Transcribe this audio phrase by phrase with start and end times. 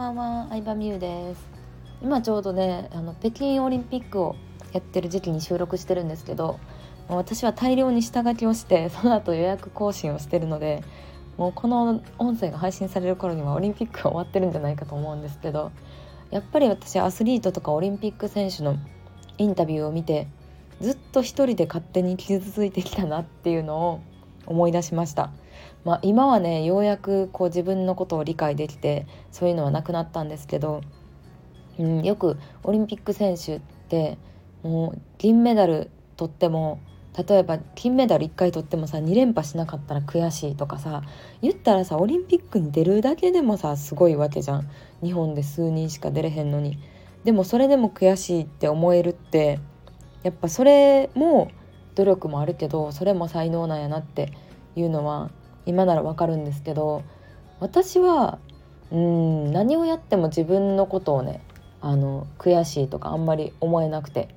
[0.00, 1.46] ばんは、相葉美優です
[2.00, 4.34] 今ちょうどねあの北京オリンピックを
[4.72, 6.58] やってる時期に収録してるんですけど
[7.08, 10.82] 私は大量に下書きをしてその後予約更新をしてるので
[11.36, 15.70] もうこの音声が配信される頃にはオリンピックが終わってるんじゃないかと思うんですけど
[16.30, 18.78] やっぱり私アスリートとかオリンピック選手の
[19.36, 20.28] インタビューを見て
[20.80, 24.00] ずっと一人で勝手に傷ついてきたなっていうのを
[24.46, 25.30] 思い出しました。
[25.84, 30.82] まあ、今はねようやくこう自分のことを理解できてそういうのはなくなったんですけど、
[31.78, 34.18] うん、よくオリンピック選手って
[34.62, 36.80] もう銀メダル取っても
[37.16, 41.02] 例えば金メダル1回取ってもさ2連覇しなかったら悔しいとかさ
[41.42, 44.70] 言ったらさオリンピックに出るだけでもさすごいわけじゃん。
[45.02, 46.78] 日本で数人しか出れへんのに。
[47.24, 49.58] でもそれでも悔しいって思えるって
[50.22, 51.50] やっぱそれも
[51.94, 54.32] 努力もあるけどそれも才能なんやなって
[54.76, 55.30] いうのは
[55.70, 57.04] 今ならわかるんですけど
[57.60, 58.40] 私は
[58.90, 61.40] うん何をやっても自分のことをね
[61.80, 64.34] あの悔しいとかあんまり思えなくて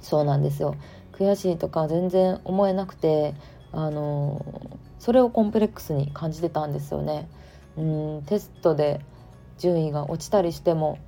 [0.00, 0.74] そうなんですよ
[1.12, 3.34] 悔しいとか全然思えなくて
[3.70, 4.44] あの
[4.98, 7.28] それをコンプレックスに感じてたんですよね。
[7.76, 7.82] う
[8.20, 9.00] んテストで
[9.58, 10.98] 順位が落ちたりしても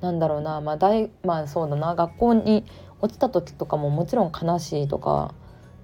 [0.00, 2.64] なんだろうなまあ大まあそうだな学校に
[3.00, 5.34] 落ちた時とかももちろん悲しいとか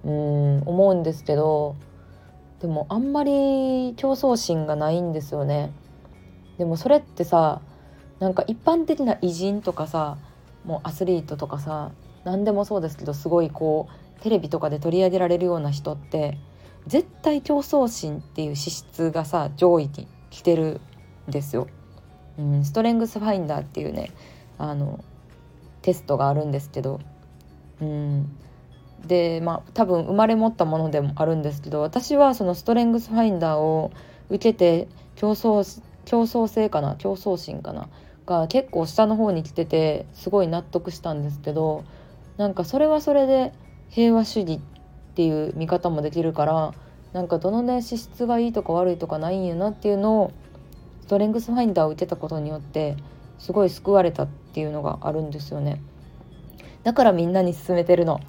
[0.03, 1.75] うん思うんですけど
[2.63, 5.73] でもあんまり競争心がないんですよね。
[6.57, 7.59] でもそれってさ
[8.21, 10.17] なんか一般的な偉人とかさ
[10.63, 11.91] もうアスリートとかさ
[12.23, 16.37] 何でもそうですけどすごいこうテレビとかで取り上げられるような人って
[16.87, 20.79] 絶対競争心っていう資質がさ上位に来てる
[21.27, 21.67] んですよ。
[22.39, 24.11] うん、ストレングスファインダーっていうね
[24.57, 25.03] あの
[25.81, 27.01] テストがあるんですけど、
[27.81, 28.37] うん、
[29.07, 33.91] でまあ多分生まれ持ったものでもあるんですけど私はそのストレングスファインダーを
[34.29, 37.89] 受けて競争競争性かな競争心かな
[38.25, 41.83] が結構下の方に来ててすごい納得したんですけど
[42.37, 43.53] なんかそれはそれで
[43.89, 44.59] 平和主義っ
[45.15, 46.73] ていう見方もできるから
[47.11, 50.31] なんかどのね資質がいいとか悪いとかないんやなっていうのを
[51.01, 52.97] ストレングスファインダーを受けたことによって
[53.37, 55.81] すごい救われたっていうのがあるんですよね。
[56.83, 58.19] だからみんなに勧めてるの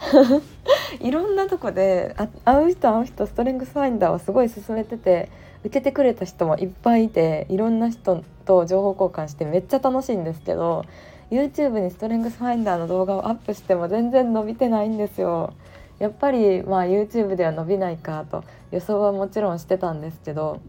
[1.01, 5.29] いろんなとこで会う人会う人ストレングスファインダーはすごい勧めてて
[5.65, 10.85] 受けてくれた人もいっぱいいていろんな人と情報交換してめっちゃ楽しいんですけど
[11.31, 15.55] YouTube にストレングスファインダーの動画をアップしても全然伸びてないんですよ。
[15.99, 20.61] やっぱりまあ YouTube では伸びないかと予想はもちろんしてたんですけど、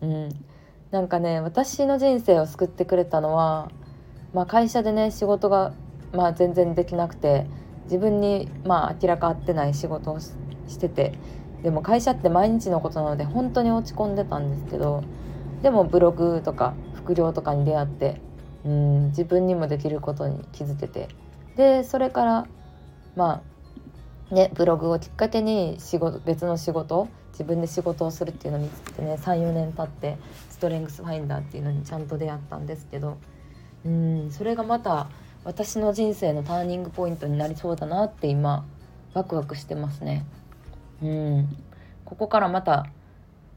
[0.00, 0.28] うん、
[0.90, 3.70] なんかね私の人生を救ってくれたのは、
[4.32, 5.72] まあ、会社でね仕事が
[6.12, 7.46] まあ、全然できなくて
[7.84, 10.32] 自分にまあ明らか合ってない仕事をし
[10.78, 11.14] てて
[11.62, 15.02] でも会社って毎日のことなので本当に落ち込んでたんですけど
[15.62, 18.20] でもブログとか副業とかに出会って
[18.64, 21.08] うん自分にもできることに気づけて
[21.56, 22.46] でそれから
[23.16, 23.42] ま
[24.30, 30.18] あねブログをきっかけに仕事別の仕事自分で仕事をするっていうのを見つけてね34年経って
[30.50, 33.18] ストレングスファインダーっていうのにちゃんと出会ったんですけど
[33.84, 35.08] うんそれがまた
[35.44, 38.64] 私の人生のターニングポイントになりそうだなって今
[39.14, 40.24] ワクワクしてますね。
[41.02, 41.56] うん
[42.04, 42.86] ここからまた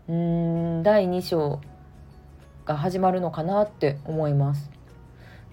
[0.07, 1.59] うん第2章
[2.65, 4.69] が始まるのかなって思います。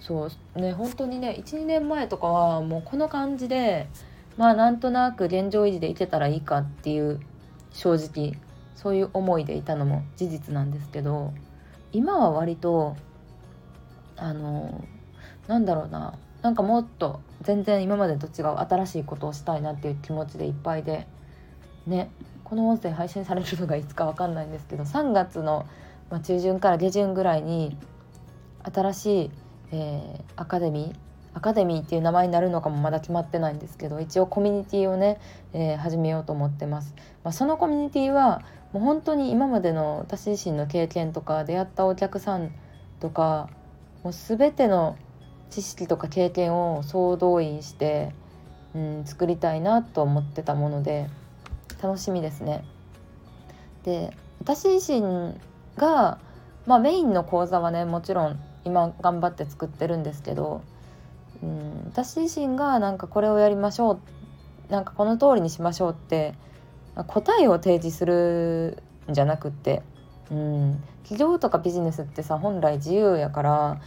[0.01, 3.89] そうね本当にね12年前とかはもうこの感じで
[4.37, 7.21] まあなんとなく現状維持でいけたらいいかっていう
[7.73, 8.39] 正直
[8.77, 11.33] そういう思いでいたのも事実なんですけど
[11.93, 12.97] 今は割と
[14.17, 14.85] あの
[15.49, 16.15] なんだろうな。
[16.43, 21.09] なんかもっと全然今までと違う新しいことをしたいなっていう気持ちでいっぱいで。
[21.87, 22.11] ね。
[22.45, 25.67] この音声配信されるのがいつか分かんないんですけど3月の、
[26.23, 27.77] 中旬から下旬ぐらいに
[28.63, 29.31] 新しい、
[29.73, 30.99] えー、アカデミー
[31.35, 35.21] アカデミーっていう名前になるのかもまだ決まってないんですけど一応コミュニティをね、
[35.53, 38.43] えー、始めようと思ってます、まあ、そのコミュニティは
[38.73, 42.51] もう本当に今までの私自身の経験とか出会ったお客さん
[43.01, 43.51] とか
[44.03, 44.97] もう全ての
[45.51, 48.13] 知識とか経験を総動員して、
[48.75, 51.09] うん、作りたいなと思ってたもので
[51.83, 52.65] 楽しみですね。
[53.85, 55.35] で私自身
[55.77, 56.19] が、
[56.67, 60.63] まあ、メインの講座はねもちろん今頑張って作ってるんですけど、
[61.43, 64.01] うん、私自身がなんかこれをやりましょう
[64.73, 66.35] なんかこの通りにしましょうって
[67.07, 69.83] 答えを提示するんじゃなくって、
[70.31, 73.81] うん、企業とかビジネスってさ本来自由やから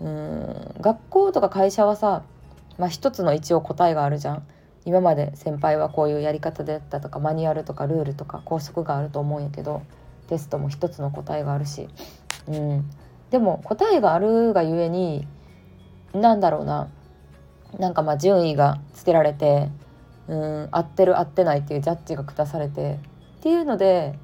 [0.00, 2.22] うん学校とか会社はさ、
[2.78, 4.46] まあ、一つの一応答えがあるじゃん。
[4.86, 9.82] 今まで先輩はこういうやり方でやったとかマニュアルとかルールとか校則があると思うんやけど
[10.28, 11.88] テストも一つの答えがあるし、
[12.46, 12.90] うん、
[13.30, 15.26] でも答えがあるがゆえに
[16.12, 16.88] なんだろうな。
[17.78, 19.68] なんかまあ順位がつけられて
[20.28, 23.00] うん合ってる合ってないっていうジャッジが下されて
[23.38, 24.18] っていうので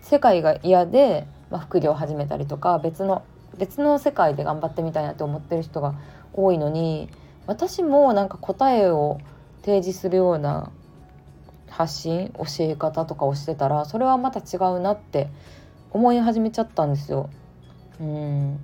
[0.00, 3.24] 世界が嫌で、まあ、副業を始めたりとか別の
[3.58, 5.94] 別の世界で頑張ってみたいなって思ってる人が
[6.32, 7.08] 多いのに
[7.46, 9.20] 私もなんか答えを
[9.62, 10.70] 提示するような
[11.68, 15.28] 発信教え方とかをしてたらそれはまた違うなって
[15.90, 17.30] 思い始めちゃったんですよ。
[18.00, 18.60] うん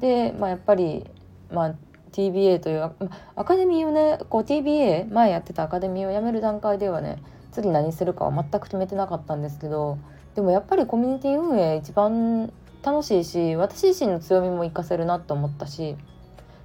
[0.00, 1.06] で、まあ、やっぱり、
[1.52, 1.74] まあ、
[2.12, 2.92] TBA という
[3.36, 7.18] アカデミーをねこう TBA 前やってたアカデミーを辞める段階ではね
[7.52, 9.98] 次何するかは全く決めてなかったんですけど
[10.34, 15.96] でもやっぱりコミュニティ運営一番楽しいし私自身の強みも活かせるなと思ったし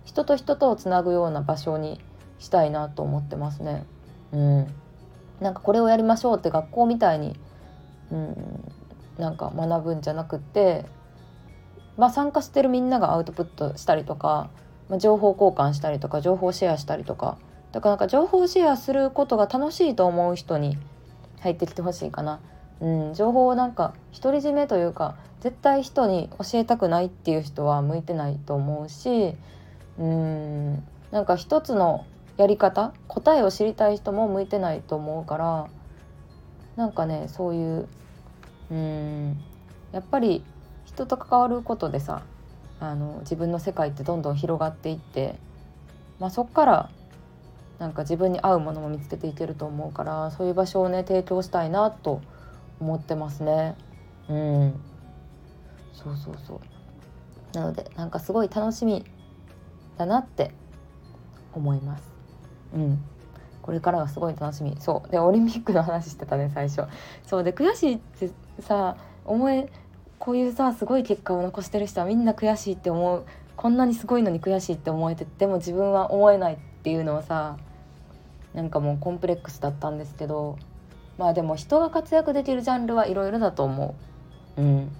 [0.03, 1.99] 人と人とをつなぐような場所に
[2.39, 3.85] したいなと思ってますね。
[4.31, 4.67] うん、
[5.39, 7.35] なんかこれをやりましょうって学校みたいに、
[8.11, 8.35] うん、
[9.17, 10.85] なんか学ぶんじゃなくって、
[11.97, 14.49] まあ、参加してるみんながアウトプットしたりとか
[14.89, 17.37] まあ、情報交換したりとか情報シェアしたりとか
[17.71, 20.77] だからなんか情報シェアすることが楽しいと思う人に
[21.41, 22.39] 入ってきてほしいかな。
[22.81, 29.35] うん、情報をなんか独り占めというか絶対人に教えたくないっていう人は向いてないと思うし
[29.97, 32.05] うんなんか一つの
[32.37, 35.67] やり方答えを知りたい人も向いてないと思うから
[36.75, 37.87] なんかねそういう
[38.71, 39.37] うん
[39.91, 40.43] やっぱり
[40.85, 42.23] 人と関わることでさ
[42.79, 45.35] あの自分の世界ってどんどん広がっていって、
[46.19, 46.89] まあ、そっから
[47.79, 52.34] なんか自分に合うものも見つけていけると思うからそういう場所をね提供したいなと思
[52.79, 53.75] 思ってますね。
[54.29, 54.81] うん、
[55.93, 56.59] そうそうそう。
[57.57, 59.05] なのでなんかすごい楽しみ
[59.97, 60.51] だなって
[61.53, 62.03] 思います。
[62.73, 63.03] うん。
[63.61, 64.75] これからがすごい楽しみ。
[64.79, 65.11] そう。
[65.11, 66.83] でオリンピックの話してたね最初。
[67.25, 67.43] そう。
[67.43, 68.29] で悔しいって
[68.59, 69.71] さ思え
[70.19, 73.25] こういうさすごい結果を残してる人はみんな悔しいって思う。
[73.55, 77.57] こんなにすごいのに悔しいって思えてでも自分は思えないっていうのはさ
[78.53, 80.57] なんかもうコンプレックスだったんですけど。
[81.17, 83.95] まあでも人が活躍できるジャンルはいろいろだと思
[84.57, 84.61] う。
[84.61, 84.91] うん、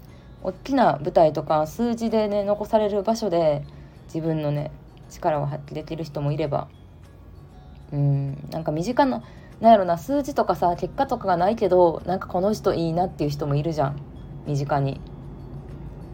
[0.43, 3.63] 大きな舞台とか数字でね残される場所で
[4.05, 4.71] 自分のね
[5.09, 6.67] 力を発揮できる人もいれば。
[7.91, 8.47] うん。
[8.51, 9.23] なんか身近な
[9.61, 13.99] なんやろな数字とかさ結果とかがないけどなんかこの人いいなっていう人もいるじゃん。
[14.45, 15.01] 身近に。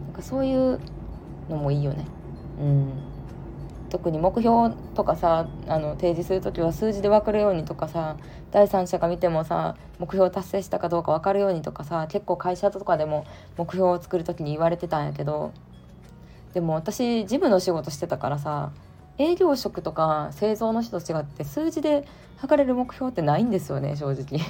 [0.06, 0.80] なんかそういう
[1.48, 2.06] のもいいよね。
[2.60, 3.11] うん。
[3.92, 8.16] 特に目標とかさあの提示する時は数字で分かるようにとかさ
[8.50, 13.26] 第三者が見てもさ目標を達成したかどうか分かるようにとかさ結構会社とかでも
[13.58, 15.52] 目標を作る時に言われてたんやけど
[16.54, 18.72] でも私事務の仕事してたからさ
[19.18, 22.06] 営業職とか製造の人と違って数字で
[22.38, 24.40] 測れる目標ってないんですよね正直。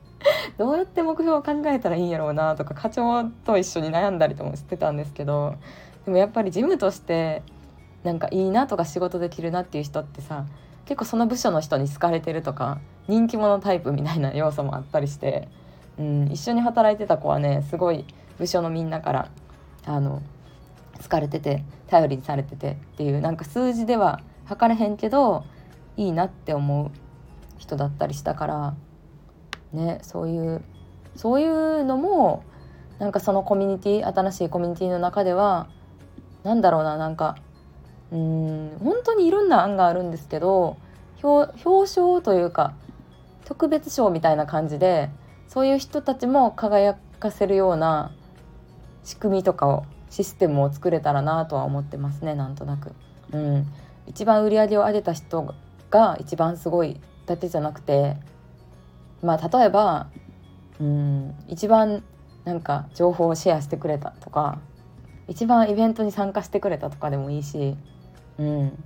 [0.56, 5.54] どうやって目標を考えたらいいんやろうなとか課長と一緒に悩んだりともしてたんですけど
[6.06, 7.42] でもやっぱり事務として
[8.06, 10.46] なんかいいなとか仕事できるなっていう人ってさ
[10.86, 15.48] 結構その部署の人に好かれてるとか人気者タイプみたいな要素もあったりして、
[15.98, 18.04] うん、一緒に働いてた子はねすごい
[18.38, 19.28] 部署のみんなから
[19.84, 20.22] あの
[21.02, 25.44] 好かれてて頼りにされててっていうなんか数字では測れへんけど
[25.96, 26.90] いいなって思う
[27.58, 28.74] 人だったりしたから
[29.72, 30.62] ねそういう
[31.16, 32.44] そういうのも
[33.00, 35.68] なんかそのコミュニティ新しいコミュニティの中では
[36.44, 37.36] 何だろうななんか
[38.12, 40.76] うん本当にいろんな案があるんですけど
[41.22, 42.74] 表彰というか
[43.44, 45.10] 特別賞みたいな感じで
[45.48, 48.12] そういう人たちも輝かせるような
[49.04, 52.92] 仕組みとかをシステムを作れたらなとは思ってますねなんとなく。
[53.32, 53.66] うん、
[54.06, 55.54] 一番売り上げを上げた人
[55.90, 58.16] が一番すごいだけじゃなくて
[59.20, 60.08] まあ例えば
[60.80, 62.04] うん一番
[62.44, 64.60] なんか情報をシェアしてくれたとか
[65.28, 67.76] 一番イベントに参加してくれたとかでもいいし、
[68.38, 68.84] うん、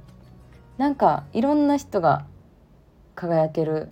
[0.78, 2.26] なんかいろんな人が
[3.14, 3.90] 輝ける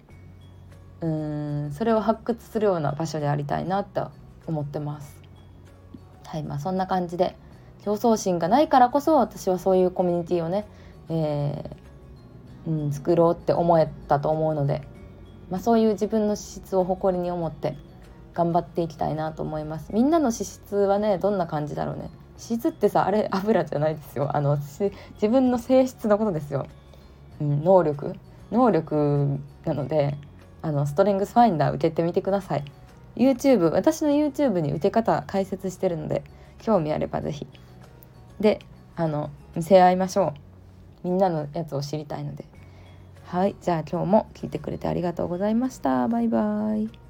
[1.01, 4.11] うんそれを発掘するような場所でありたいなと
[4.47, 5.17] 思ってます。
[6.25, 7.37] はいまあ、そんな感じで
[7.83, 10.67] 競争心がないからこそ私はそういうコミュニティをね、
[11.09, 14.83] えーうん、作ろうって思えたと思うので
[15.51, 17.77] まあ、そういう自分の資質を誇りに思って
[18.35, 19.93] 頑張っていきたいなと思います。
[19.93, 22.11] みんなの資質はねどんな感じだろうね。
[22.39, 24.35] 質ってさあれ油じゃないですよ。
[24.35, 26.67] あの自分の性質のことですよ、
[27.41, 28.15] うん、能力。
[28.51, 30.17] 能力なので
[30.63, 32.65] あのストレングスファインダー受けてみてください。
[33.17, 36.23] YouTube 私の YouTube に受け方解説してるので
[36.59, 37.47] 興味あれば是非
[38.41, 38.61] で
[38.97, 40.35] あの見せ合いましょ
[41.05, 41.09] う。
[41.09, 42.45] みんなのやつを知りたいので。
[43.25, 46.09] はいじゃあ今日も聞いてくれてありがとうございました。
[46.09, 47.08] バイバイ。